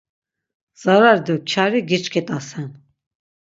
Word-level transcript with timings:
Zarari 0.81 1.21
do 1.25 1.35
kyari 1.49 1.79
giçkit̆asen. 1.89 2.69